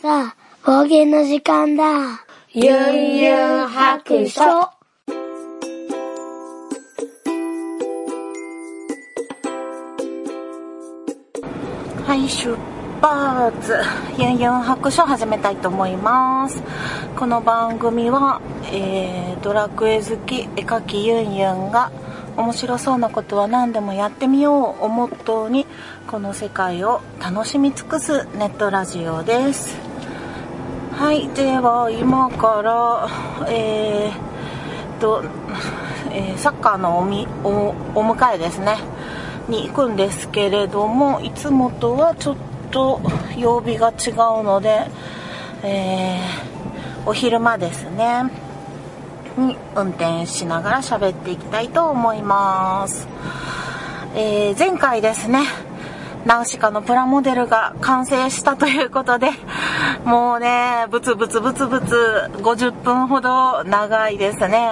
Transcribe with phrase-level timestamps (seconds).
[0.00, 2.24] さあ、冒険の時間だ。
[2.52, 4.42] ユンユン白書。
[4.42, 4.70] は
[12.14, 12.56] い、出
[13.02, 13.74] 発。
[14.16, 16.62] ユンユン白書始めたいと思います。
[17.16, 18.40] この番組は、
[18.72, 21.90] えー、ドラクエ好き絵描きユンユンが
[22.36, 25.66] 面白そうなことは何でもやってみようをモットーに
[26.06, 29.87] この世界を楽しみ尽くすネットラジオです。
[30.98, 35.22] はい、では今から、えー、と、
[36.10, 38.78] えーサッカーのおみおお迎えですね。
[39.48, 42.36] に行くんですけれどもいつもとはちょっ
[42.72, 43.00] と
[43.36, 44.88] 曜日が違うので、
[45.62, 48.24] えーお昼間ですね。
[49.36, 53.06] に運転しながら喋っていきたいと思います、
[54.16, 55.67] えー前回ですね
[56.24, 59.30] ナウシカのプラモデルが完成したということで、
[60.04, 64.68] もうね、ブツブツブツブツ50分ほど長いですね。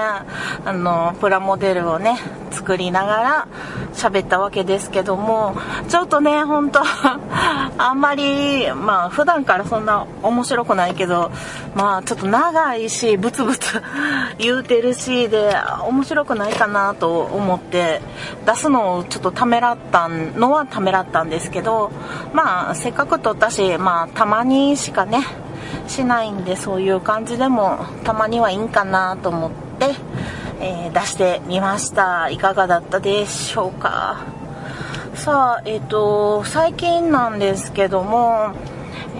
[0.65, 2.19] あの、プラモデルをね、
[2.57, 3.49] 作りながら
[3.93, 5.55] 喋ったわけですけども、
[5.89, 6.81] ちょっとね、ほんと、
[7.77, 11.31] あんまり、まあ普段からそんな面白くないけど、
[11.75, 13.83] まあちょっと長いし、ブツブツ
[14.39, 15.55] 言うてるしで、
[15.87, 18.01] 面白くないかなと思って、
[18.47, 21.91] 出すのをちょっとためらったのはためらったんですけど、
[22.33, 25.27] まあせっかく撮ったし、まあたまにしかね、
[25.89, 29.95] しないんでそういう感じでもたまにはいいんかなと思って、
[30.61, 32.31] えー出してみました。
[32.31, 34.25] いかがだったでしょうか。
[35.15, 38.53] さあ、えっ、と、最近なんですけども、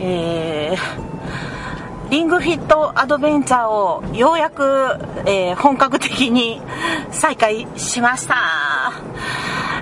[0.01, 1.07] えー
[2.09, 4.63] リングフィットアドベンチャーをようやく、
[5.27, 6.61] えー本格的に
[7.11, 8.93] 再開しました。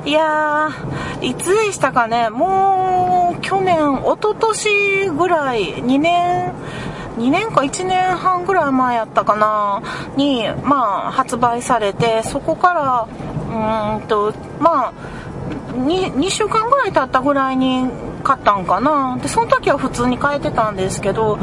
[0.07, 6.53] いやー、いつでしたかね、もう去年、一昨年ぐらい、2年、
[7.17, 9.83] 2年か1年半ぐらい前やったかな、
[10.17, 13.09] に、まあ、発売されて、そこから、
[13.51, 14.93] うーんと、まあ、
[15.75, 17.89] 2, 2週間ぐらい経ったぐらいに
[18.23, 19.19] 買ったんかな。
[19.21, 21.37] でその時は普通に買えてたんですけど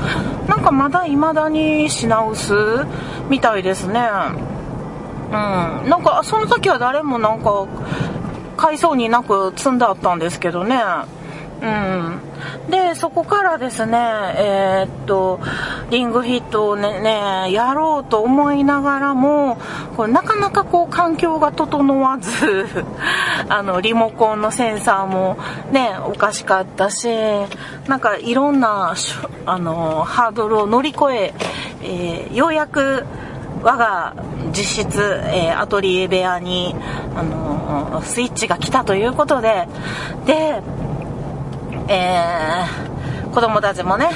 [0.48, 2.86] なんかまだ未だに品薄
[3.30, 4.10] みたいですね。
[5.28, 5.90] うん。
[5.90, 7.68] なんかその時は誰もなんか
[8.58, 10.82] 買いそうになく積んであったんですけどね。
[11.62, 12.20] うん。
[12.70, 15.40] でそこからですねえーっと
[15.90, 19.58] リングフィットをねねやろうと思いながらも
[19.96, 22.66] これなかなかこう環境が整わず
[23.50, 25.38] あのリモコンのセンサーも
[25.72, 27.10] ねおかしかったし
[27.88, 28.94] なんかいろんな
[29.46, 31.34] あのハードルを乗り越え
[31.84, 33.06] えーようやく
[33.64, 34.16] 我が
[34.52, 36.76] 実質、えーアトリエ部屋に、
[37.16, 39.68] あのスイッチが来たということで
[40.26, 40.62] で
[41.88, 44.10] えー子供たちもね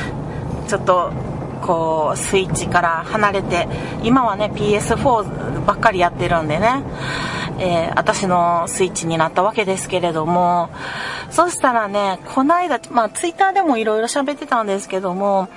[0.67, 1.11] ちょっと
[1.61, 3.67] こうスイッチから離れて
[4.03, 6.83] 今はね PS4 ばっかりやってるんでね、
[7.59, 10.69] えー私のスイッチになったわけですけれども
[11.31, 15.47] そしたらねこないだまあツイッターでもいろいろ喋ってたんですけども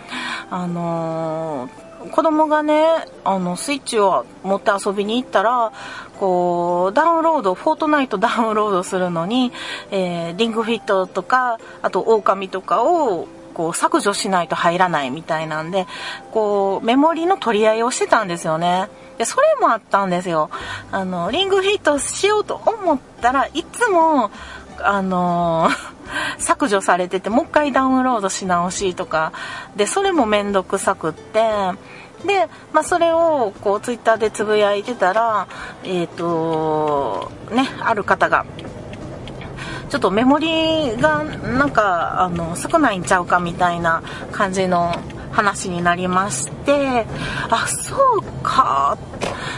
[0.51, 2.85] あのー子供がね、
[3.25, 5.73] あの、スイッチを持って遊びに行ったら、
[6.19, 9.53] こう、ダウンロード、フォートナイト ダウンロードするのに、
[9.91, 15.87] えーリングフィットとか、あと、狼とかを、こう、削除しないと入らないみたいなんで、
[16.33, 18.89] こう、メモリの取り合いをしてたんですよね。
[19.19, 20.49] で、それもあったんですよ。
[20.93, 24.31] あの、リングフィットしようと思ったらいつも、
[24.83, 25.99] あのー
[26.39, 29.33] 削除されてて、もう一回ダウンロードし直しとか、
[29.77, 31.43] で、それもめんどくさくって、
[32.27, 35.47] で、まあ、それを、こう、ツイッターでつぶやいてたら、
[35.85, 38.45] えっ、と、ね、ある方が、
[39.89, 44.03] ちょっとメモリがなんかあの少ないんちゃうかみたいな
[44.33, 44.95] 感じの
[45.33, 47.07] 話になりまして。
[47.49, 48.99] あそうか。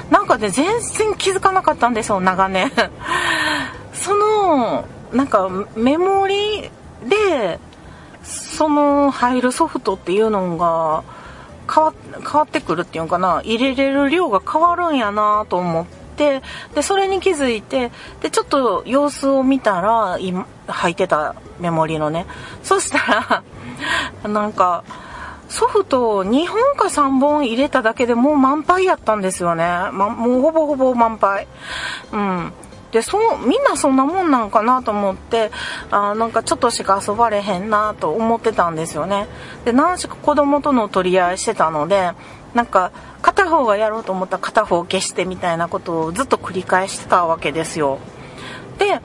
[0.09, 2.71] なんかね全然気づかなかったんですよ長年。
[3.93, 6.71] そのなんかメモリ
[7.09, 7.59] で
[8.23, 11.03] その入るソフトっていうのが
[11.73, 13.41] 変わってくるっていうのかな。
[13.45, 15.87] 入れれる量が変わるんやなと思っ
[16.17, 16.43] て
[16.75, 17.91] でそれに気づいて
[18.21, 22.27] でちょっと様子を見たら今入ってたメモリのね。
[22.63, 23.43] そしたら
[24.29, 24.85] なんか
[25.49, 31.49] ソフト2本か3本入れただけでもう満杯やったんですよね、ま、もうほぼほぼ満杯。
[32.13, 32.53] うん。
[32.93, 35.51] でそうみんなそんなもんなんかなと思って
[35.91, 39.29] あーなんかちょっとしか遊ばれへんなと思ってたんですよね。
[39.65, 42.13] で何しか子供との取り合いしてたので
[42.55, 42.91] なんか
[43.23, 47.99] 片方がやろうと思ったら片方を消してみたいなことをずっと繰り返してたわけですよ。
[48.79, 48.99] で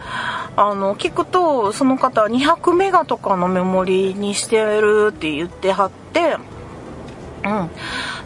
[0.55, 6.37] あの聞くとその方は200メガとかのメモリにしてるって言ってはって
[7.45, 7.69] うん。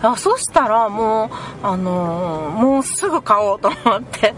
[0.01, 1.29] あそしたらもう、
[1.61, 4.33] あのー、もうすぐ買おうと思って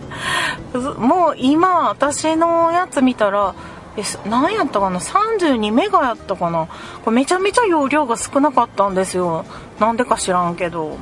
[0.98, 3.54] もう今私のやつ見たら、
[3.95, 6.68] え、何やったかな ?32 メガやったかな？
[7.04, 9.45] これめちゃめちゃ容量が少なかったんですよ。
[9.80, 10.98] なんでか知らんけど。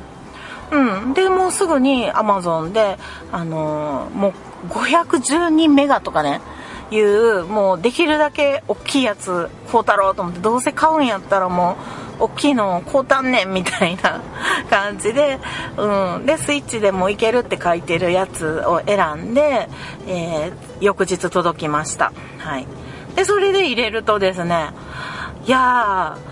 [0.72, 1.14] うん。
[1.14, 2.98] で、もうすぐに Amazon で、
[3.32, 4.32] あのー、もう
[4.68, 6.40] 512メガとかね、
[6.90, 14.20] いう、もうできるだけ大きいやつ買うたろうと思って、どうせ買うんやったらもう、大きいの買うたんねんみたいな
[14.68, 15.38] 感じで、
[15.76, 16.26] うん。
[16.26, 19.68] で、スイッチでもいけるって書いてるやつを選んで、
[20.06, 22.12] えー、翌日届きました。
[22.38, 22.66] はい。
[23.16, 24.70] で、それで入れるとですね、
[25.46, 26.30] いやー、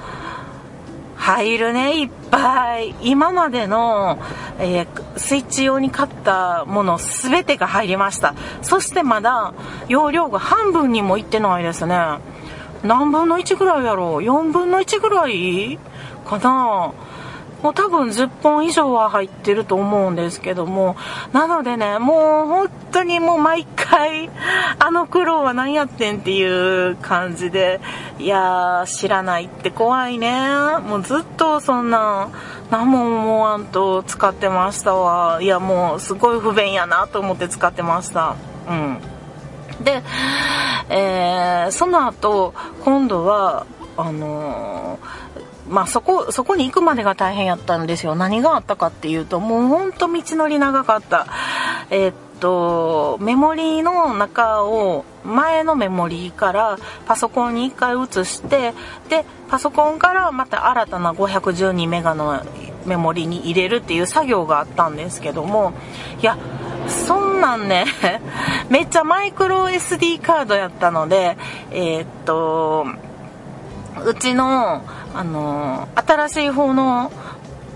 [1.19, 2.94] 入るね、いっぱい。
[3.02, 4.19] 今までの、
[4.58, 8.35] えー、スイッチ用に買ったもの全てが入りました。
[8.62, 9.52] そしてまだ
[9.88, 11.96] 容量が半分にもいってないですね。
[12.83, 14.19] 何分の1ぐらいやろ？
[14.19, 15.79] う ?4 分の1ぐらい
[16.27, 16.93] かな？
[17.63, 20.95] もう多分10本以上は入ってると思うんですけども、
[21.33, 24.31] なのでね、もう本当にもう毎回、
[24.79, 27.81] あの苦労は何やってんっていう感じで、
[28.21, 30.41] いやー、知らないって怖いね。
[30.87, 32.29] もうずっとそんな、
[32.71, 35.43] 何も思わんと使ってましたわ。
[35.43, 38.37] いや、もうすごい不便やなと思って使ってました。
[38.69, 39.01] うん。
[39.83, 40.05] で、
[40.90, 42.55] えー、その後、
[42.85, 45.38] 今度は、あのー
[45.69, 48.14] まあそこ、そこに行くまでが大変やったんですよ。
[48.14, 51.26] 何があったかっていうと、もうほんと道のり長かった。
[51.90, 58.73] え、っと、メモリーの中を前のメモリーからパソコンに一回移して、
[59.08, 62.43] で、パソコンからまた新たな512メガの
[62.87, 65.73] メモリーに入れるっていう作業があったんですけども、
[66.20, 66.38] いや、
[66.88, 67.87] そんなんね、
[68.69, 71.37] めっちゃマイクロ SD カードやったので、
[71.70, 72.87] えー、っと、
[74.05, 74.82] うちの、
[75.14, 77.11] あの、新しい方の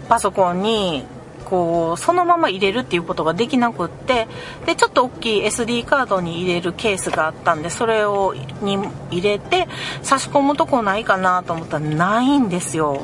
[0.09, 1.05] パソコンに、
[1.45, 4.27] こう、そのまま入れるっていうことができなくって、
[4.65, 8.79] で、ちょっと大きい SD カードに入れるケースがあったんで、それを、に
[9.11, 9.69] 入れて、
[10.03, 13.03] 差し込むとこないかなと思ったらないんですよ。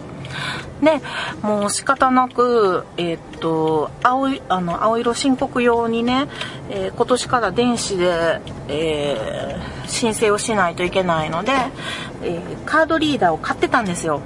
[0.83, 1.01] で、
[1.43, 6.29] もう仕方なく、えー、っと、青い、あの、青色申告用にね、
[6.71, 11.53] えー、今年から電子で、えー、申請をしないといけないので、
[12.23, 14.21] えカードリーダーを買ってたんですよ。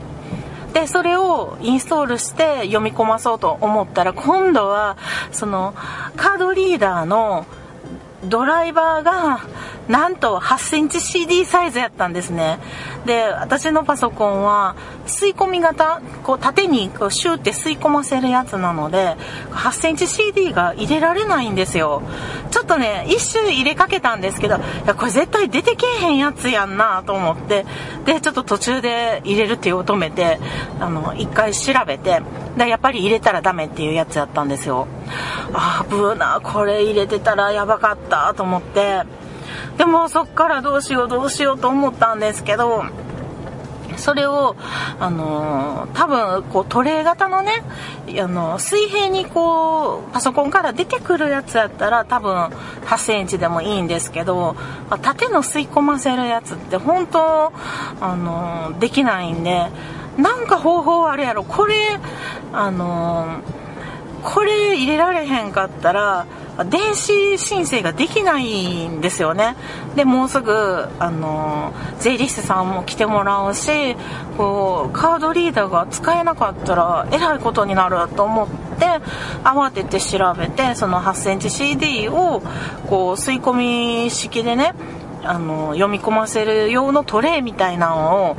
[0.73, 4.97] で、それをインストールして読み込まそうと思ったら、今度は、
[5.31, 5.75] その、
[6.17, 7.47] カードリーダーの
[8.25, 9.41] ドライバーが、
[9.88, 12.58] なんと8センチ CD サイズやったんですね。
[13.05, 14.76] で、私のパソコンは
[15.06, 19.17] 吸い込み型、こう縦にこうシューって吸い込ませるやつなので、
[19.50, 22.02] 8センチ CD が入れられないんですよ。
[22.50, 27.67] ちょっとね、一瞬入れかけたんですけど、いや、これ絶対出てけえへんやつやんなと思って、
[28.05, 30.38] で、ちょっと途中で入れるってを止めて、
[30.81, 32.23] あの、一回調べて、
[32.56, 34.87] で、やっぱり入れたらダメっていうやつやったんですよ。
[35.55, 39.02] あブーな、これ入れてたらやばかったと思って、
[39.79, 42.85] でもそっからどうしようどうしようと思ったんですけど、
[43.97, 44.57] それを、
[44.99, 47.63] あのー、多分、こう、トレイ型のね、
[48.21, 52.35] あの、水平にこう、パソコンから出てくるやつやったら、多分、
[52.87, 54.57] 8センチでもいいんですけど、
[55.03, 57.53] 縦の吸い込ませるやつって本当、
[58.01, 59.69] あのー、できないんで、
[60.17, 61.45] なんか方法あるやろ。
[61.45, 61.75] これ、
[62.53, 66.27] あのー、これ入れられへんかったら、
[66.67, 69.56] 電子申請ができないんですよね。
[69.97, 73.97] で、もうすぐ、あの、税理士さんも来てもらうし、
[74.37, 78.87] こう、カードリーダーが使えなかったら、えらいことになると思って、
[79.44, 82.43] 慌てて調べて、その8センチ CD を、
[82.89, 84.75] こう、吸い込み式でね、
[85.25, 88.37] あの、読み込ませる用のトレイみたいなのを、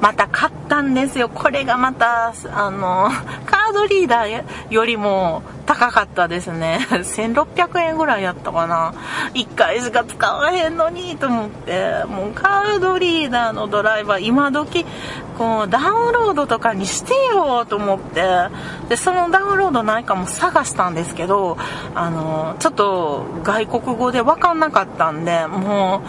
[0.00, 1.28] また買ったんですよ。
[1.28, 3.10] これがまた、あの、
[3.46, 6.80] カードリーダーよりも高かったですね。
[6.90, 8.92] 1600円ぐらいやったかな。
[9.34, 14.84] 1回しか使わへんのにと思って、もうカードリーダーのドライバー今時、
[15.38, 18.22] こうダウンロードとかにしてよと思って、
[18.88, 21.56] で、そのダウンロードないかも探したんですけど、
[21.94, 26.02] あの、ちょっと外国語でわかんなかったんで、も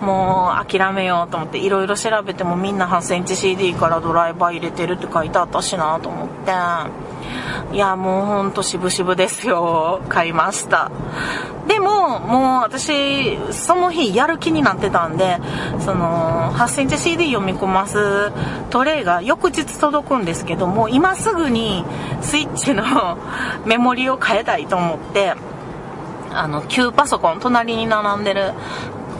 [0.00, 6.52] う、もう諦めようと思っていろいろ調べてもみんな8センチ CD からドライバー入れてるって書いてあったしなと思って、
[7.72, 10.00] いや、もうほんと渋々ですよ。
[10.10, 10.90] 買いました。
[11.68, 15.38] でも、もう私、その日やる気になってたんで、
[15.78, 18.32] その、8センチ CD 読み込ます
[18.70, 21.84] トレイが翌日届くんですけども、今すぐに
[22.22, 22.84] スイッチの
[23.66, 25.34] メモリを変えたいと思って、
[26.34, 28.52] あの、旧パソコン、隣に並んでる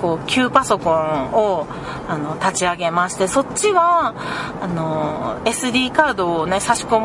[0.00, 1.66] こう旧パソコンを
[2.08, 4.14] あの立ち上げましてそっちは
[4.60, 7.00] あの SD カードをね差し込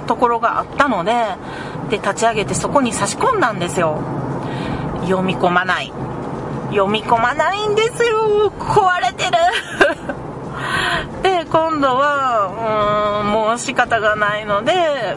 [0.00, 1.12] むところがあったので
[1.90, 4.00] で立ち上げてそこに差し込んだんですよ。
[5.02, 5.92] 読み込まない。
[6.70, 8.50] 読み込まないんですよ。
[8.58, 9.32] 壊れてる。
[11.22, 15.16] で今度はうんもう仕方がないので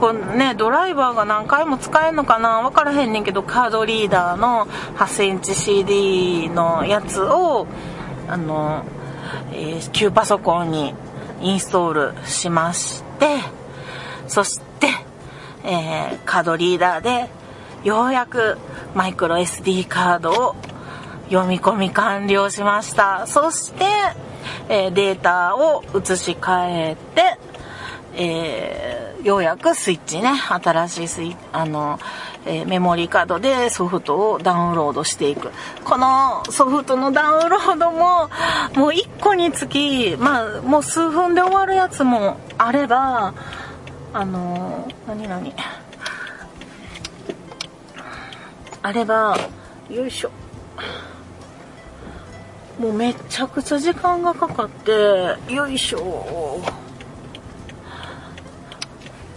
[0.00, 2.62] これね、ドライバーが何回も使えるのかな？
[2.62, 7.66] 分からへんねんけど、カードリーダーの8センチ CD のやつを、
[8.28, 8.84] あの、
[9.52, 10.94] えー、旧パソコンに
[11.40, 13.38] インストールしまして、
[14.26, 14.88] そして、
[15.64, 17.28] えー、カードリーダーで、
[17.84, 18.58] ようやく
[18.94, 20.56] マイクロ SD カードを
[21.30, 23.26] 読み込み完了しました。
[23.26, 23.84] そして、
[24.68, 27.38] えー、データを移し替えて、
[28.14, 31.98] えー、ようやくスイッチね、新しいスイあの、
[32.44, 35.50] えー、メモリーカードでソフトをダウンロードしていく。
[35.84, 38.28] このソフトのダウンロードも、
[38.74, 43.34] もう1個につき、まあ、もう数分で終わるやつもあれば、
[44.12, 45.54] あの、何何
[48.82, 49.36] あれば、
[49.88, 50.30] よいしょ。
[52.78, 56.60] もうめちゃくちゃ時間がかかって、よいしょ。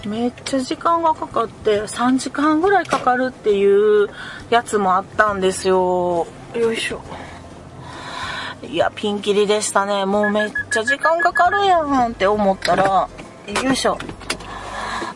[0.05, 4.09] めっちゃ時間がかかって3時間ぐらいかかるっていう
[4.49, 6.27] やつもあったんですよ。
[6.53, 7.01] よいしょ。
[8.67, 10.05] いや、ピンキリでしたね。
[10.05, 13.09] もうめっちゃ時間かかるやんって思ったら、
[13.63, 13.97] よいしょ。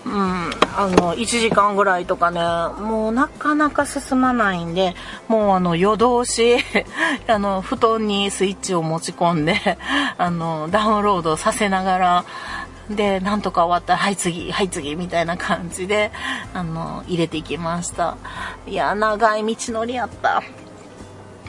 [0.06, 2.39] うん、あの、1時間ぐらいとかね、
[2.82, 4.96] もうなかなか進まないんで、
[5.27, 6.58] もうあの、夜通し
[7.27, 9.77] あの、布団にスイッチを持ち込んで、
[10.17, 12.25] あの、ダウンロードさせながら、
[12.89, 16.12] で、なんとか終わったら、はい次、はい次、みたいな感じで、
[16.53, 18.17] あの、入れていきました。
[18.65, 20.41] いや、長い道のりやった。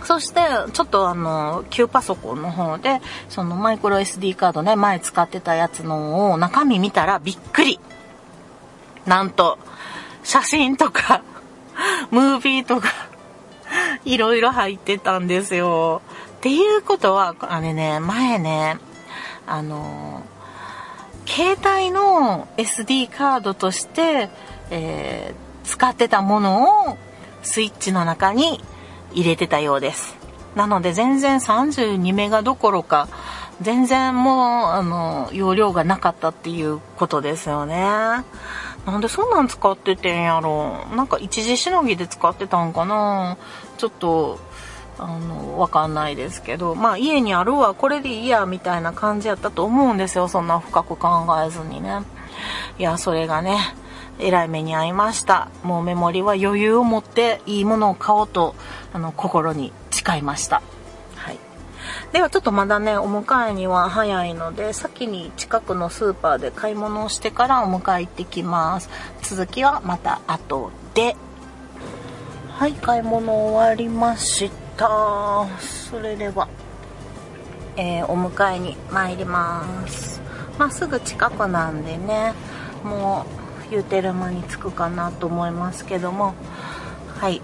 [0.04, 0.40] そして、
[0.72, 7.78] ちょっとあの、旧パソコンの方で、そのマイクロ SD カードね、前使ってたやつのを中身見たらびっくり。
[9.06, 9.58] なんと、
[10.24, 11.22] 写真とか、
[12.10, 12.88] ムービーとか、
[14.04, 16.02] いろいろ入ってたんですよ。
[16.38, 18.78] っていうことは、あれね、前ね、
[19.46, 20.22] あの
[21.28, 24.30] 携帯の SD カードとして、
[24.70, 26.98] えー、使ってたものを
[27.42, 28.60] スイッチの中に
[29.12, 30.16] 入れてたようです。
[30.56, 33.08] なので全然32メガどころか、
[33.60, 37.76] 全然もう、あの、容量がなかったっていうことですよね。
[38.86, 43.36] なんでそんなん使っててんやろなんか一時しのぎで使ってたんかな
[43.76, 44.38] ちょっと
[44.98, 50.28] あの、わかんないですけど、まあ家にあるわ、これでいいや、みたいな感じやったと思うんですよ。
[50.28, 52.02] そんな深く考えずにね。
[52.78, 53.56] いや、それがね、
[54.18, 55.48] えらい目に遭いました。
[55.62, 58.54] もうメモリは余裕を持っていいものを買おうと、
[58.92, 60.62] あの、心に誓いました。
[61.14, 61.38] はい。
[62.12, 68.90] ではちょっとまだね、お迎えには早いので、先に近くのスーパーで買い物をしてからお迎え行ってきます。
[69.22, 71.16] 続きはまた後で。
[72.48, 74.67] はい、買い物終わりました。
[74.78, 76.48] たそれでは、
[77.76, 80.20] えー、お迎えに参ります。
[80.56, 82.32] まあすぐ近くなんでね
[82.84, 83.26] も
[83.66, 86.34] う言うてる間に着くかなと思いますけども。
[87.18, 87.42] はい、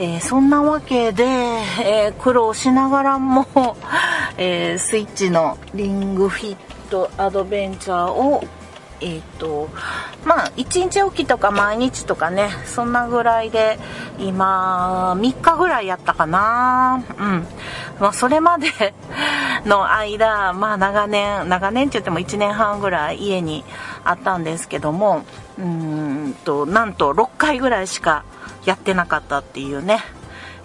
[0.00, 3.46] えー、そんなわけで、えー、苦労しながらも、
[4.36, 6.56] えスイッチのリングフィッ
[6.90, 8.42] トアドベンチャーを
[9.02, 9.68] えっ、ー、と、
[10.24, 13.78] まあ、1日おきとか毎日とかね、そんなぐらいで、
[14.18, 17.04] 今、3日ぐらいやったかな。
[17.18, 17.46] うん。
[17.98, 18.68] まあ、それまで
[19.66, 23.64] の間、まあ、長年、長年って言っても1年半ぐらい家に
[24.04, 25.24] あったんですけども、
[25.58, 28.24] うんと、なんと6回ぐらいしか
[28.64, 30.00] やってなかったっていうね。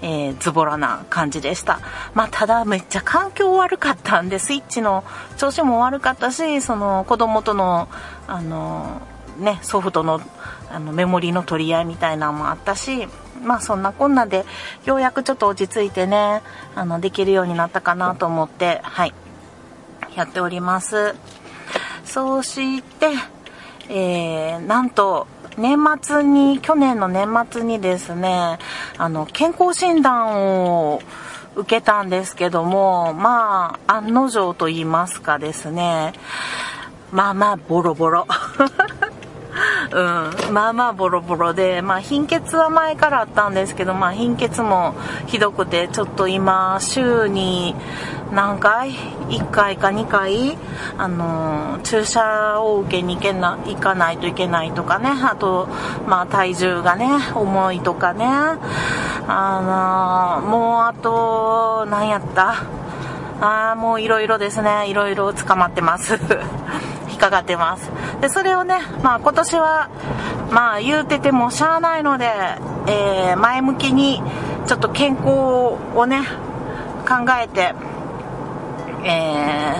[0.02, 1.80] えー、ズボラな感じでした。
[2.14, 5.04] まあ、ただめっちゃ環境悪かったんで、スイッチの
[5.38, 7.88] 調子も悪かったし、その子供との、
[8.28, 9.02] あの、
[9.40, 10.22] ね、ソフトの
[10.70, 13.08] あのメモリの取り合いみたいなのもあったし、
[13.44, 14.46] まあそんなこんなで、
[14.86, 16.42] ようやくちょっと落ち着いてね、
[16.76, 19.14] あの、できるようになったかなと思って、はい、
[20.16, 21.16] やっております。
[22.04, 23.12] そして、
[23.90, 25.28] えー、なんと、
[25.58, 28.60] 年末に、去年の年末にですね、
[28.98, 31.02] あの、健康診断を
[31.56, 36.14] 受けたんですけども、まあ、案の定と言いますかですね、
[37.12, 38.28] まあまあ、ボロボロ。
[39.92, 44.96] うん、まあまあボロボロで、まあ貧血は前からあったんですけど、まあ貧血も
[45.28, 47.76] ひどくて、ちょっと今、週に
[48.34, 48.92] 何回
[49.30, 50.58] ?1 回か2回、
[50.98, 55.68] あの、注射を受けに行けな、行かないといけないとかね、あと、
[56.08, 58.26] まあ体重がね、重いとかね、
[59.30, 62.56] あのー、もうあと、何やった？
[63.40, 66.20] ああもういろいろですね、いろいろ捕まってます。
[67.18, 67.90] 引っかかってます。
[68.22, 69.90] で、それをね、まあ今年は、
[70.52, 72.32] まあ言うててもしゃあないので、
[72.88, 74.22] えー、前向きに、
[74.68, 75.30] ちょっと健康
[75.96, 76.22] をね、
[77.08, 77.74] 考えて、
[79.04, 79.74] え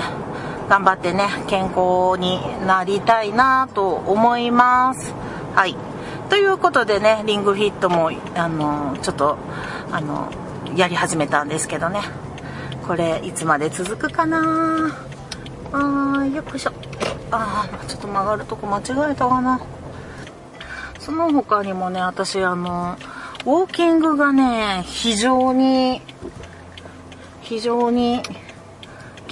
[0.66, 5.14] ー、頑張ってね、健康になりたいなと思います。
[5.54, 5.78] はい。
[6.30, 9.38] ということでね、リングフィットも、あの、ちょっと、
[9.92, 10.30] あの、
[10.76, 12.02] やり始めたんですけどね。
[12.88, 14.40] これ、いつまで続くかな？
[15.72, 16.72] あー、よくしょ。
[17.32, 19.60] あー、ちょっと曲がるとこ間違えたかな。
[21.00, 22.98] その他にもね、私、あの、
[23.46, 26.02] ウォーキングがね、非常に、
[27.42, 28.22] 非常に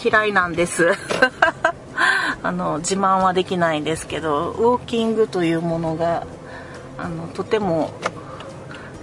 [0.02, 0.94] 嫌いなんです。
[2.44, 6.26] あの、自慢はできないんですけど、ウォーキングというものが
[6.98, 7.92] あのとても、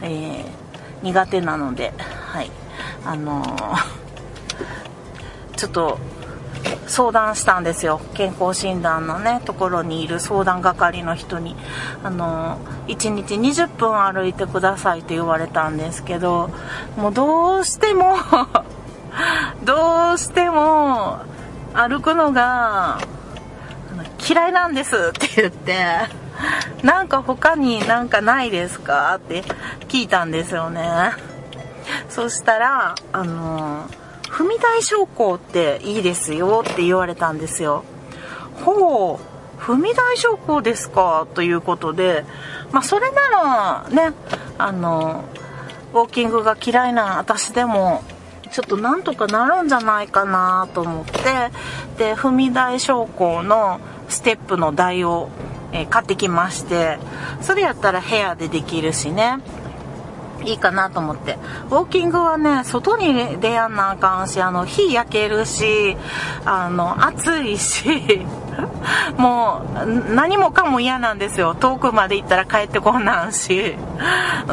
[0.00, 0.44] えー、
[1.02, 2.50] 苦手なので、はい、
[3.04, 3.76] あのー、
[5.56, 5.98] ちょっと
[6.86, 11.56] 相談したんですよ健康診断のねところにいる相談係の人に
[12.02, 12.58] あの
[12.88, 16.50] 1日20分歩いてくださいって言われたんですけど
[16.96, 18.16] もうどうしても
[19.64, 21.18] どうしても
[21.74, 22.98] 歩くのが
[24.28, 25.76] 嫌いなんですって言って
[26.82, 29.42] なんか他になんかないですかって
[29.88, 31.12] 聞いたんですよね。
[32.08, 33.86] そしたら、あの、
[34.32, 37.84] 踏み台昇降っていいですよって言われたんですよ。
[38.64, 39.20] ほ
[39.58, 41.26] う、踏み台昇降ですか？
[41.34, 42.24] ということで、
[42.72, 44.14] まあそれならね、
[44.56, 45.24] あの、
[45.92, 48.02] ウォーキングが嫌いな私でも
[48.50, 51.20] ちょっとなんとかなるんじゃないかなと思って
[51.98, 55.28] で踏み台昇降のステップの台を
[55.74, 56.98] え、買ってきまして
[57.40, 59.38] それやったら部屋でできるしね
[60.44, 61.38] いいかなと思って。
[61.70, 65.96] ウォーキングはね、外に出やんなあかんし、あの、火焼けるし、
[66.44, 68.26] あの、暑いし、
[69.16, 71.54] もう、何もかも嫌なんですよ。
[71.54, 73.76] 遠くまで行ったら帰ってこんなんし。
[74.48, 74.52] う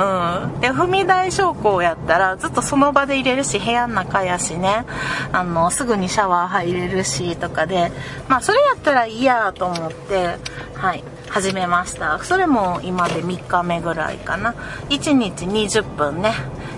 [0.57, 0.59] ん。
[0.61, 4.85] で、踏み台昇降やったら、ずっとその場で入れるし、部屋の中やしね、
[5.31, 7.91] あの、すぐにシャワー入れるし、とかで、
[8.27, 10.37] まあ、それやったらいいやと思って、
[10.75, 11.03] はい。
[11.29, 12.19] 始めました。
[12.23, 14.53] それも今で3日目ぐらいかな。
[14.89, 16.33] 1日20分ね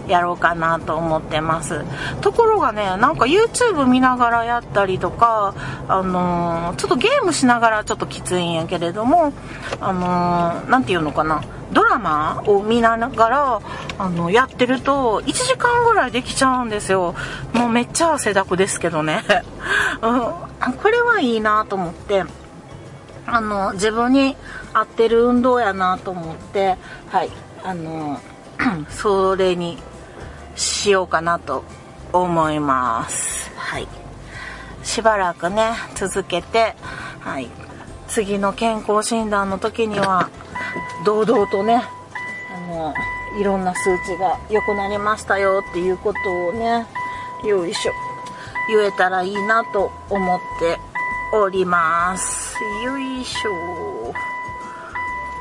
[0.07, 1.81] やろうかなと思ってます。
[2.21, 5.55] ところがねなんか YouTube 見ながらやったりとか
[5.87, 9.33] あのー、ちょっとゲームしながらちょっときついんやけれども
[9.79, 11.41] あの何、ー、て言うのかな。
[11.71, 13.61] ドラマを見ながら
[13.97, 17.15] あのやってると1時間ぐらいできちゃうんですよ。
[17.53, 19.23] もうめっちゃ汗だくですけどね、
[20.03, 22.25] うん、これはいいなと思って。
[23.31, 24.35] あの、自分に
[24.73, 26.75] 合ってる運動やなと思って、
[27.07, 27.29] はい、
[27.63, 28.19] あの、
[28.91, 29.77] それに
[30.55, 31.63] しようかなと
[32.11, 33.49] 思います。
[33.55, 33.87] はい。
[34.83, 36.75] しばらくね、続けて、
[37.21, 37.49] はい、
[38.09, 40.29] 次の健康診断の時には、
[41.05, 41.83] 堂々とね、
[42.53, 42.93] あの、
[43.39, 46.85] いろんな数値が良くなりましたよっていうことをね、
[47.45, 47.93] よいしょ、
[48.67, 50.77] 言えたらいいなと思って
[51.33, 52.55] おります。
[52.83, 54.13] よいしょ。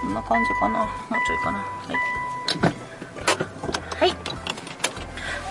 [0.03, 0.79] こんな感じかな。
[0.79, 0.89] もう
[1.27, 1.59] ちょいかな。
[1.59, 1.67] は
[4.07, 4.11] い。
[4.11, 4.17] はい。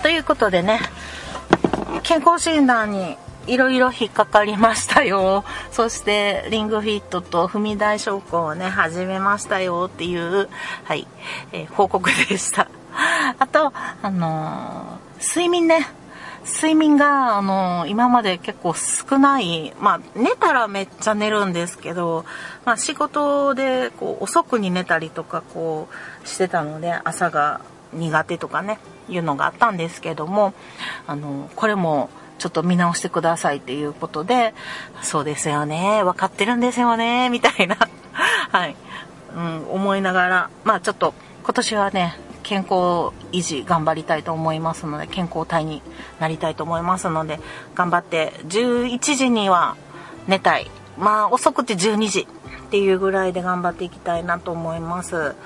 [0.02, 0.80] ということでね、
[2.02, 5.44] 健康診断にいろいろ引っかかりましたよ。
[5.72, 10.48] そして、リングフィットと踏み台昇降をね、始めましたよっていう、
[10.84, 11.06] はい、
[11.52, 12.68] えー、報告でした。
[13.38, 13.72] あと、
[14.02, 15.86] あのー、睡眠ね、
[16.44, 19.72] 睡眠が、あの、今まで結構少ない。
[19.80, 22.24] まあ、寝たらめっちゃ寝るんですけど、
[22.64, 25.88] まあ、仕事で、こう、遅くに寝たりとか、こ
[26.24, 27.60] う、してたので、朝が
[27.92, 30.54] 苦手とかね、いうのがあったんですけども、
[31.06, 34.54] あの、これも、ちょっと見直してくださいっていうことで、
[35.02, 37.76] そうですよね、分かってるんですよね、みたいな、
[38.50, 38.76] はい、
[39.36, 41.12] うん、思いながら、まあちょっと、
[41.44, 42.18] 今年はね、
[42.50, 45.82] 健康維持頑張りたいと思いますので、健康体に
[46.18, 47.38] なりたいと思いますので、
[47.76, 49.76] 頑張って11時には
[50.26, 50.68] 寝たい。
[50.98, 52.26] まあ遅くて12時
[52.66, 55.36] っていうぐらいで頑張っていきたいなと思います。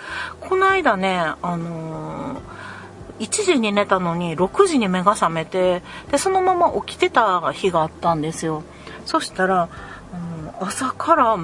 [0.41, 2.75] この間ね、あのー
[3.21, 8.65] 1時に寝たのに6時に目が覚めてでそのまま起きてた日があったんですよ
[9.07, 9.69] そしたら、
[10.61, 11.37] うん、朝から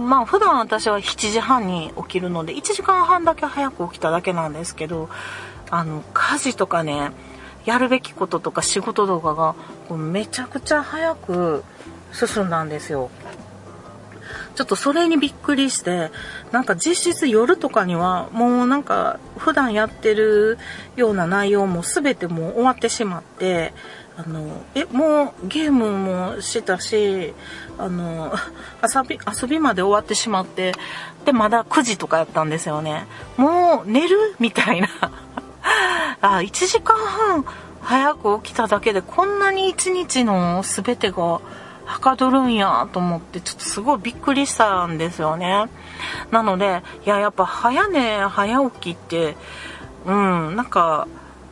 [0.00, 5.08] まあ普段私は7時半に起きるので1時間半だけ早く起きただけなんですけど
[5.70, 7.10] あの家事とかね
[7.64, 9.54] やるべきこととか仕事とかが
[9.96, 11.64] めちゃくちゃ早く
[12.12, 13.10] 進んだんですよ。
[14.54, 16.10] ちょっとそれにびっくりして、
[16.50, 20.58] なんか実質夜とかにはもうなんか普段やってる
[20.96, 23.72] ような内容も全てもう終わってしまって、
[24.16, 27.32] あの、え、もうゲームもしたし、
[27.78, 28.34] あの、
[28.84, 30.72] 遊び、遊びまで終わってしまって、
[31.24, 33.06] で、まだ9時とかやったんですよね。
[33.36, 34.88] もう寝るみたいな。
[36.20, 37.44] あ、1時間半
[37.80, 41.40] 早く起きただけでこんなに一日の全てが
[41.84, 45.66] はかどるんやと思ってちょっとすごいびっくりしたんですよね。
[46.30, 49.36] なので、いや、やっぱ早寝早起きって、
[50.06, 51.06] うん、なんか、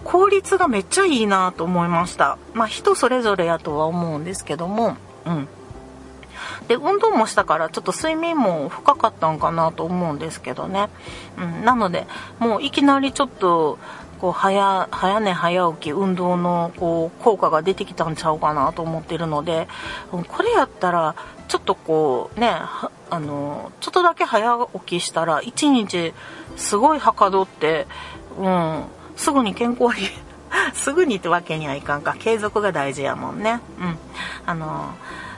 [0.05, 2.38] 効率がめっちゃいいなと思いました。
[2.55, 5.49] まあ人それぞれやとは思うんですけども、うん。
[6.69, 10.88] で、運動もしたからちょっと睡眠も深かったんかなと思うんですけどね。
[11.38, 12.07] うん、なので、
[12.38, 13.79] もういきなりちょっと、
[14.20, 19.66] こう早早寝早起き運動のこう効果が出てきたんちゃうかなと思ってるので
[20.11, 21.14] これやったら
[21.48, 22.52] ちょっとこうね
[23.11, 26.12] あのちょっとだけ早起きしたら一日
[26.56, 27.87] すごいはかどって、
[28.38, 28.85] うん、
[29.16, 30.09] すぐに健康に
[30.74, 32.14] すぐにってわけにはいかんか。
[32.18, 33.61] 継続が大事やもんね。
[33.80, 33.98] うん。
[34.46, 34.94] あの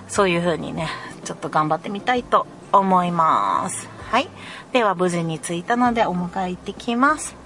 [0.09, 0.89] そういう風にね
[1.25, 3.89] ちょっと頑張ってみたいと思います。
[4.11, 4.29] はい。
[4.73, 7.42] では無事に着いたのでお迎え行ってきます。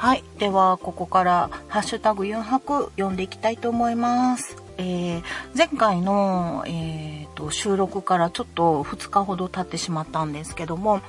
[0.00, 0.24] はい。
[0.38, 4.56] では、ここから、ハッシュタグ4泊読んでいきたいと思います。
[4.78, 5.22] えー、
[5.54, 11.02] 前回の、えーと、収録からちょっと2日ほど経ってしまったんですけども、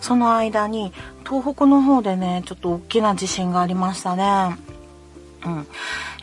[0.00, 0.94] その間に、
[1.28, 4.56] 東北の方でね、ちょっと大きな地震がありましたね。
[5.44, 5.66] うん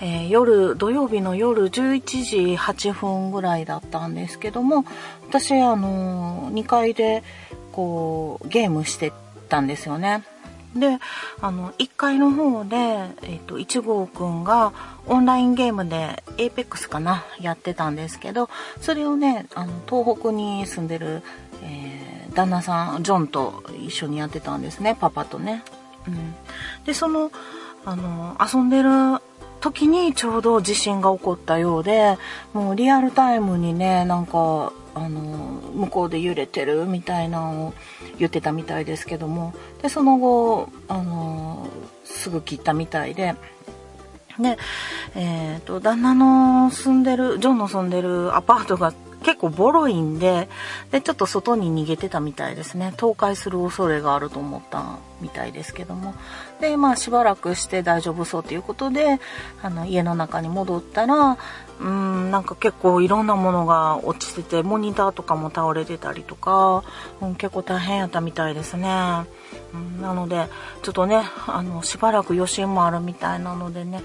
[0.01, 4.83] えー、夜、土曜日の夜11時8分ぐらいだったんですけども、
[5.29, 7.21] 私、あのー、2階で、
[7.71, 9.13] こう、ゲームして
[9.47, 10.23] たんですよね。
[10.75, 10.99] で、
[11.41, 14.73] あの、1階の方で、えっ、ー、と、1号くんが
[15.07, 18.49] オンラインゲームで APEX かな、やってたんですけど、
[18.81, 21.23] それをね、あの、東北に住んでる、
[21.63, 25.63] えー、旦那さん、ジョンと一緒にやってたんですね、パパとね。
[26.07, 26.35] うん。
[26.85, 27.31] で、その、
[27.85, 28.89] あの、遊んでる
[29.61, 32.17] 時にちょうど地震が起こったようで、
[32.53, 35.19] もうリアルタイムにね、なんか、あの
[35.73, 37.73] 向こうで揺れてるみたいなのを
[38.17, 41.67] 言ってたみたいですけどもでその後あの
[42.05, 43.35] すぐ切ったみたいで。
[44.39, 44.57] で、
[45.15, 48.93] えっ、ー、と、旦那の住んでる、ジョンの住んでるアパートが
[49.25, 50.47] 結構ボロいんで、
[50.91, 52.91] で、ちょっと外に逃げてたみたいですね。
[52.91, 56.13] 倒壊する恐れがあると思ったみたいですけども。
[56.61, 59.19] で、まあしばらくして大丈夫そうということで、
[59.63, 61.37] あの、家の中に戻ったら、
[61.79, 66.83] うん、なんか結構いろんなものが落ちてて、モニターとかも倒れてたりとか、
[67.21, 69.25] うん、結構大変やったみたいですね。
[69.73, 70.47] うん、なので、
[70.81, 74.03] ちょっとね、あの、しばらく余震もあるみたいなのでね、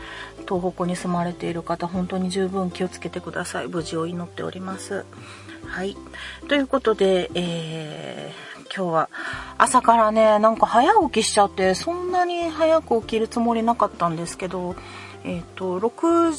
[0.49, 3.69] 東北に住まれている方、本当に十分気をつけてください。
[3.69, 5.05] 無事を祈っております。
[5.67, 5.97] はい。
[6.49, 9.09] ということで、えー、今日は
[9.59, 14.75] 朝からね、なんか早起きしちゃって、そんなに早く起きるつもりなかったんですけど、
[15.25, 16.33] えっ、ー、と、6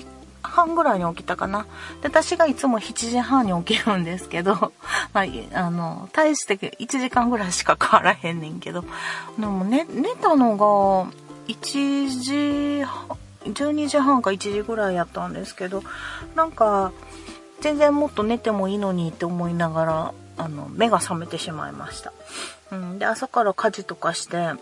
[0.00, 0.06] 時
[0.54, 1.66] 半ぐらいに起きたかな。
[2.02, 4.72] で、私がいつも7時半に起きるんですけど、
[5.12, 8.84] まあ、あの、大して1時間ぐらいしか変わらへんねんけど、
[9.38, 11.12] でもね、寝たのが
[11.48, 12.84] 1時
[13.44, 15.82] 12時半か1時ぐらいやったんですけど
[16.34, 16.92] なんか
[17.60, 22.12] 全然もっと寝てもいいのにって思いながらあの目が覚めてしまいました、
[22.72, 24.52] うん、で朝から家事とかして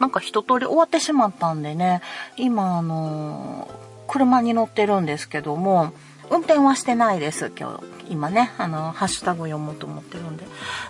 [0.00, 2.00] なんか一通り終わってしまったんでね
[2.36, 3.68] 今あの
[4.06, 5.92] 車に乗ってるんですけども
[6.30, 7.94] 運転はしてないです、今日。
[8.08, 10.44] 今ね、あの、ハッシュタグ読もうと思ってるんで。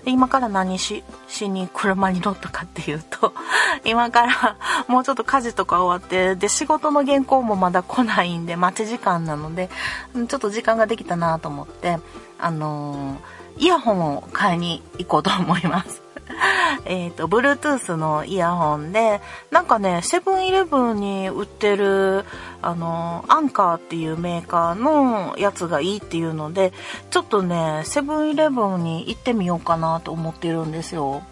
[0.05, 3.35] で今から何し、しに車に乗ったかっていうと、
[3.85, 4.57] 今から
[4.89, 9.71] もうちょっと家事とか終わって、で、仕事の原稿もまだ来ないんで、待ち時間なので、
[10.29, 11.99] ちょっと時間ができたなと思って、
[12.39, 16.04] あのー、イヤホンを買いに行こうと思います。
[16.85, 22.25] えっと、Bluetooth のイヤホンで、なんかね、セブンイレブンに売ってる、
[22.63, 26.73] あの、アンカーっていうメーカーのやつがいいっていうので、
[27.11, 31.23] ちょっとね、セブンイレブンに行ってみようかなと思ってるんですよ。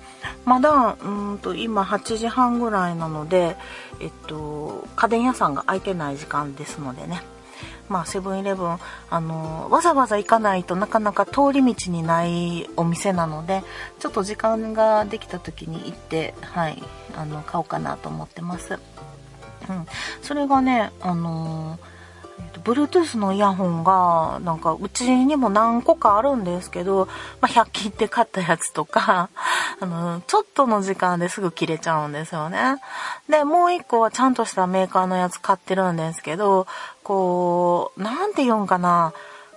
[0.44, 3.56] まだ、うんと、今8時半ぐらいなので、
[4.00, 7.22] えっと、家電屋さんが開いてない時間ですのでね。
[7.92, 8.78] まあ、セブンイレブン、
[9.10, 13.62] あの、わざわざ行かないとなかなか通り道にないお店なので、
[14.00, 16.82] ちょっと時間ができた時に行って、はい、
[17.14, 18.78] あの、買おうかなと思ってます。
[19.68, 19.86] うん。
[20.22, 21.78] それがね、あの、
[22.38, 27.08] えーと、Bluetooth のイヤホンが、なんか、うちにも何個かあるんですけど、
[27.40, 29.28] まあ、100均って買ったやつとか、
[29.80, 32.76] あの、ちょっとの時間ですぐ切れちゃうんですよね。
[33.28, 36.66] で、もう一個はちゃんとしたメーカーのやつ買ってるんですけど、
[37.02, 39.12] こう、なんて言うんかな、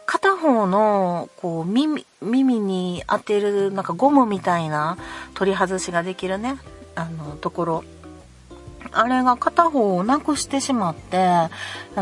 [0.06, 4.98] 片方の、こう、耳、耳に当てる、なんかゴムみたいな
[5.34, 6.58] 取り外しができるね、
[6.96, 7.84] あの、ところ。
[8.92, 11.50] あれが片方をなくしてしまって、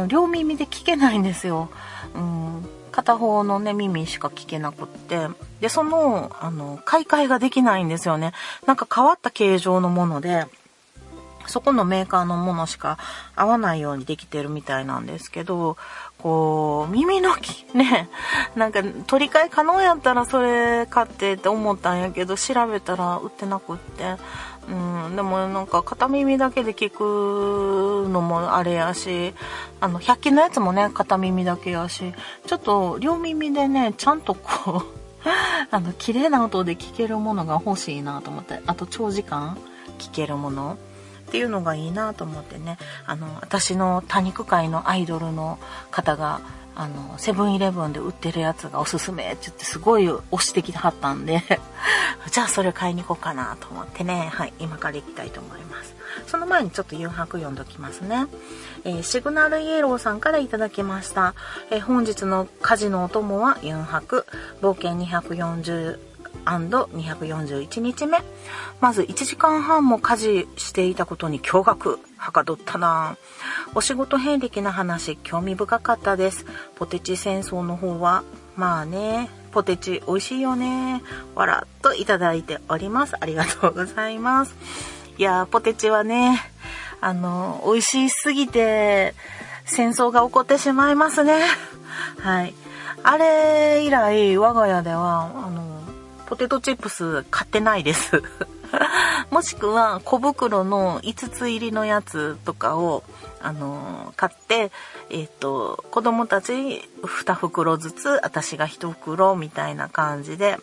[0.08, 1.70] 両耳で聞けないんですよ。
[2.14, 5.28] うん、片方のね、耳しか聞けなくって。
[5.62, 8.34] で、その、あの、買い替えができないんですよね。
[8.68, 10.46] なんか変わった形状のもので、
[11.48, 12.98] そこのメーカーのものしか
[13.36, 15.78] 合わないようにできてるみたいなんですけど、
[16.20, 18.10] こう、耳のき、ね、
[18.56, 24.16] なんか取り替え可能やったらそれ買ってって思ったんやけど、調べたら売ってなくって、
[24.70, 29.34] うん、でもなんか片耳だけで聞くのもあれやし、
[29.82, 32.14] あの、100均のやつもね、片耳だけやし、
[32.48, 35.04] ちょっと両耳でね、ちゃんとこう
[35.72, 39.58] あの、綺麗な音で聞けるものが欲しいなと思って、あと長時間
[40.00, 40.78] 聞けるもの。
[41.34, 42.78] っていうのがいいなと思ってね。
[43.08, 45.58] あの私の多肉界のアイドルの
[45.90, 46.42] 方が
[46.76, 51.42] あのセブンイレブンで売ってるやつがおすすめって言ってすごい押してきてはったんで
[52.32, 54.30] じゃあそれ買いに行こうかなと思ってね。
[54.32, 55.96] はい今から行きたいと思います。
[56.28, 58.28] その前にちょっと誘白読んどきますね、
[58.84, 61.34] えー、シグナルイエローさんから頂きました、
[61.72, 64.28] えー、本日の家事のお供はユンハク
[64.62, 66.13] 冒険240
[66.46, 68.20] 241日目。
[68.82, 72.00] まず1時間半も家事していたことに驚愕。
[72.18, 73.18] はかどったな
[73.76, 76.46] お仕事遍歴な話、興味深かったです。
[76.76, 78.24] ポテチ戦争の方は、
[78.56, 81.02] まあね、ポテチ美味しいよね。
[81.36, 83.16] わらっといただいております。
[83.20, 84.56] ありがとうございます。
[85.18, 86.42] いやポテチはね、
[87.02, 89.14] あの、美味しすぎて、
[89.66, 91.42] 戦争が起こってしまいますね。
[92.20, 92.54] はい。
[93.04, 95.63] あれ以来、我が家では、あの、
[96.34, 98.24] ポテトチップス買ってないです。
[99.30, 103.04] もしくは小袋の5つ入りのやつとかを、
[103.40, 104.72] あのー、買って、
[105.12, 110.58] えっ、ー、と、子供たち2袋ずつ、私が1袋みたいな感じで、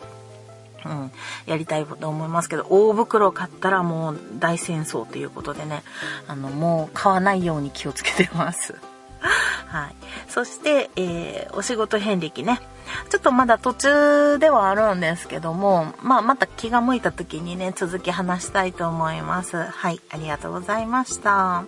[0.85, 1.13] うん、
[1.47, 5.85] やりたいと思いますけど、大袋買ったらもう大戦争ということでね、
[6.27, 8.75] あの、もう買わないように気をつけてます。
[9.69, 9.95] はい。
[10.29, 12.61] そして、えー、お仕事遍歴ね。
[13.09, 19.63] ちょっとまだ途中ではあるんですけども、まあ、また気が向いた時にね、続き話したいと思います。
[19.63, 20.01] はい。
[20.11, 21.65] ありがとうございました。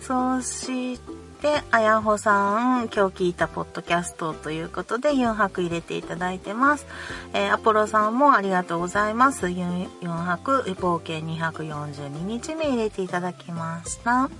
[0.00, 0.98] そし
[1.40, 6.86] て、あやほさん、今日聞いたポッドキャストということで、4泊入れていただいてます。
[7.32, 9.46] えー、アポロさんもありがとうございます。
[9.46, 14.30] 4, 泊、冒険242日目入れていただきました。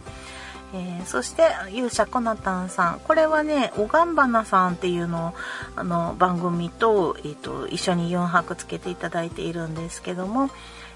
[0.76, 3.00] えー、そして勇者コナタンさん。
[3.00, 5.32] これはねおがんばなさんっていうのを
[5.76, 10.50] あの番組と,、えーと、一緒に4泊つけていただいているんですけども、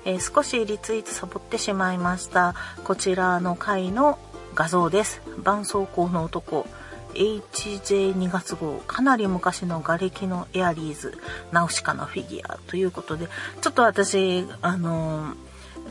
[0.05, 2.57] えー、少しリツイートサボってしまいました。
[2.83, 4.19] こちらの回の
[4.57, 5.23] 画像です。
[5.37, 6.67] 絆創膏の男。
[7.15, 8.83] HJ2 月号。
[8.87, 11.17] かなり昔の瓦礫のエアリーズ。
[11.53, 13.29] ナウシカのフィギュアということで
[13.61, 15.35] ちょっと私あの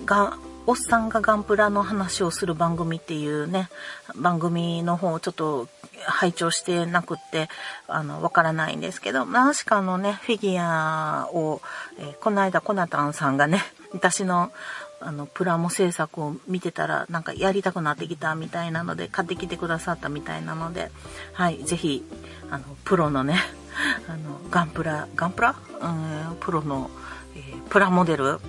[0.06, 3.70] がおっさんがガンプラの話をする番組っていうね、
[4.18, 5.70] 番組の方をちょっと
[6.06, 7.48] 拝聴してなくって、
[7.88, 11.62] あの、わからないんですけど、ナウシカのね、フィギュアを、
[11.98, 14.52] えー、この間コナタンさんがね、私の
[15.00, 20.92] あの、プラモ制作を見てたら、なんかやりたくなってきたみたいなので、買ってきてくださったみたいなので、
[21.34, 22.04] はい、ぜひ、
[22.50, 23.40] あの、プロのね、
[24.10, 25.56] あの、ガンプラ、ガンプラ？
[25.80, 26.90] うん、プロの、
[27.36, 28.40] えー、プラモデル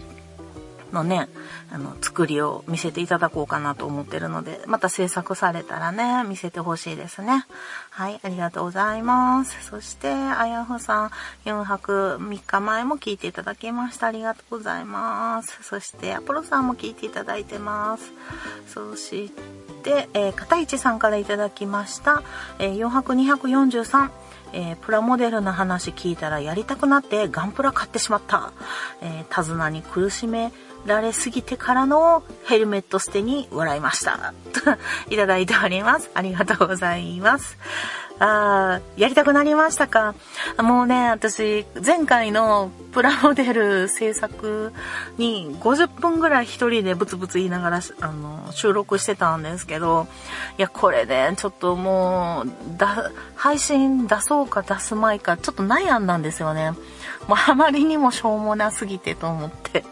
[0.93, 1.29] のね、
[1.71, 7.47] あの、作りを見せていただこうかなと思ってるので、また制作されたらね、見せてほしいですね。
[7.91, 9.65] はい、ありがとうございます。
[9.65, 11.11] そして、あやふさん、
[11.45, 14.07] 4泊3日前も聞いていただきました。
[14.07, 15.63] ありがとうございます。
[15.63, 18.13] そして、アポロさんも聞いていただいてます。
[18.69, 19.33] そし
[19.83, 22.23] て、えー、片市さんからいただきました。
[22.59, 24.11] えー、4泊243。
[24.53, 28.53] えー、プラモデルの話聞いたらやりたくなってガンプラ買ってしまった。
[29.03, 30.53] えー、手綱に苦しめ
[30.87, 34.33] られすぎてからのヘルメット捨てに笑いました。
[35.11, 36.11] いただいております。
[36.15, 37.59] ありがとうございます。
[38.21, 40.15] あー、やりたくなりましたか？
[40.59, 44.73] もうね、私、前回のプラモデル制作
[45.19, 50.09] に50分ぐらい一人でブツブツ言いながら、あの、収録してたんですけど、
[50.59, 56.73] いや、これね、ちょっともう、だ、配信出そうか出すまいか、ちょっと悩んだんですよね。
[57.29, 59.85] もうあまりにもしょうもなすぎてと思って。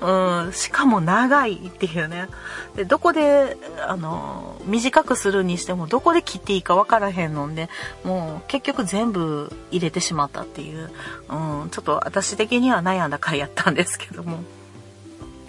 [0.00, 2.28] うん、しかも長いっていうね。
[2.74, 7.68] で、どこで、あの、短くするにしても、どこで切っていいかわからへんので、
[8.04, 10.90] もう結局全部入れてしまったっていう、
[11.28, 14.38] うん、ちょっと私的には悩んだ回やったんですけども。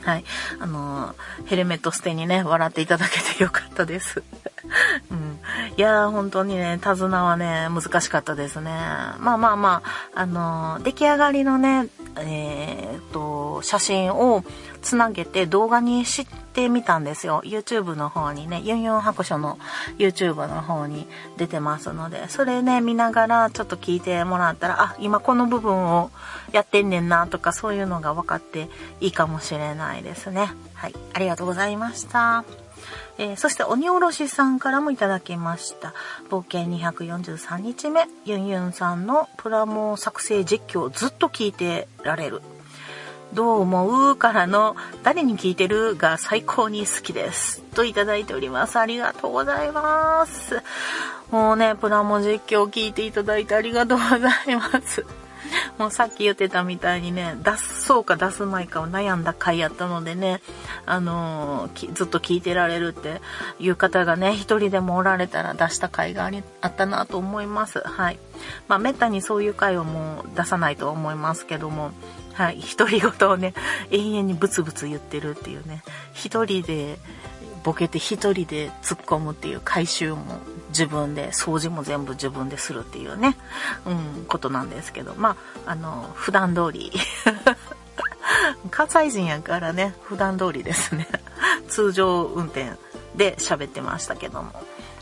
[0.04, 0.24] はい。
[0.60, 4.24] あの、ヘルメット捨てにね、笑っていただけてよかったです。
[5.12, 5.40] うん。
[5.78, 8.72] いやー、本当にね、手綱はね、難しかったですね。
[9.20, 9.82] まあまあま
[10.16, 14.44] あ、あの、出来上がりのね、えー、っと、写真を
[14.82, 17.42] つなげて動画にしてみたんですよ。
[17.46, 19.58] YouTube の方にね、ユンユン白書の
[19.98, 26.12] YouTube の方に出てますので、それね、見ながらちょっと聞いてもらったら、あ、今この部分を
[26.52, 28.70] やってんねんなとかそういうのが分かって
[29.00, 30.52] いいかもしれないですね。
[30.74, 32.44] はい、ありがとうございました。
[33.18, 35.94] えー、そして鬼おろしさんからもいただきました。
[36.30, 42.42] 冒険243日目、ユンユンさんのプラモ作成実況ずっと聞いてられる。
[43.34, 47.62] どう思うからの誰に聞いてるが最高に好きです。
[47.74, 48.78] といただいております。
[48.78, 50.62] ありがとうございます。
[51.32, 55.06] もうね、プラモ実況を聞いていただいてありがとうございます。
[55.82, 60.40] もうさっき言ってたみたいにね、出そうか出すまいかを悩んだ回やったのでね、
[60.86, 63.20] あのー、ずっと聞いてられるって
[63.60, 67.80] いう方がね、一人でもおられたら出した回がありあったなと思います。
[67.80, 68.20] はい。
[68.68, 71.90] まあ、めったにそういう回をもう出さないと思いますけども、
[72.34, 73.56] はい、独り言をね、
[73.90, 75.82] 永遠にブツブツ言ってるっていうね、
[76.14, 77.00] 一人で
[77.64, 80.38] ボケて一人で突っ込むっていう回収も
[80.72, 83.38] 自分で、掃除も全部自分でするっていうね、
[83.86, 86.92] うん、ことなんですけど、まあ、あの、普段通り
[88.72, 91.08] 関西人やからね、普段通りですね。
[91.68, 92.72] 通常運転
[93.16, 94.52] で喋ってましたけども。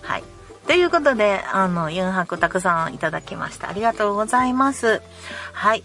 [0.01, 0.23] はい。
[0.67, 3.69] ということで、あの、ユンハクたくさんいただきました。
[3.69, 5.01] ありがとうございます。
[5.51, 5.83] はい。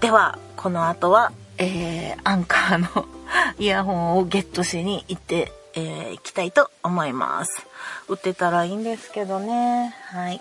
[0.00, 3.06] では、この後は、えー、アンカーの
[3.58, 7.66] イヤホンをゲットしに行って、えー、行きたいと思います。
[8.08, 9.94] 売ってたらいいんですけどね。
[10.06, 10.40] はい。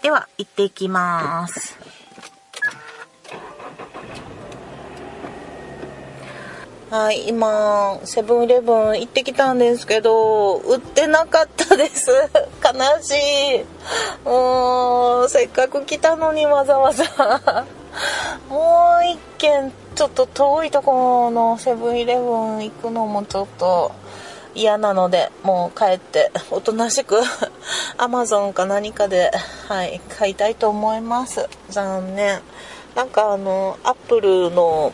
[0.00, 1.76] では、行っていきます。
[6.88, 12.12] はい、今、セブンイレブン行ってきたんですけど、売ってなかったです。
[12.62, 13.16] 悲し
[13.56, 13.64] い。
[14.24, 17.64] もう、せっかく来たのにわざわざ。
[18.48, 23.90] もう一軒、ちょっと遠いところのセブンイレブン行くのもちょっと、
[24.54, 27.20] 嫌なので、もう帰って、おとなしく、
[27.98, 29.30] アマゾンか何かで、
[29.68, 31.48] はい、買いたいと思います。
[31.70, 32.40] 残念。
[32.94, 34.92] なんかあの、アップルの、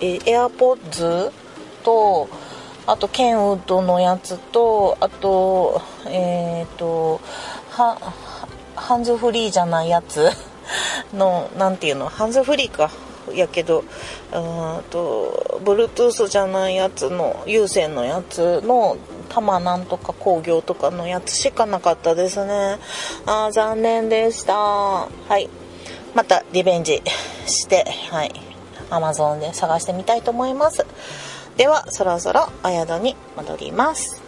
[0.00, 1.32] え、エアポッズ？
[1.82, 2.28] と、
[2.86, 7.20] あと、ケンウッドのやつと、あと、えっ、ー、と、
[7.70, 7.96] は、
[8.76, 10.30] ハンズフリーじゃないやつ？
[11.14, 12.90] の、なんていうの、ハンズフリーか。
[13.34, 18.96] やけどうんと Bluetooth じゃないやつの有線のやつの
[19.28, 22.78] 多摩なんとか工業とかのやつしかなかったですね。
[23.26, 24.54] あ残念でした。
[24.54, 25.48] はい。
[26.14, 27.02] またリベンジ
[27.46, 28.32] してはい。
[28.90, 30.86] Amazon で探してみたいと思います。
[31.56, 34.27] ではそろそろお宿に戻ります。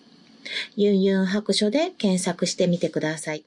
[0.75, 3.43] ユンユン白書で検索してみてください。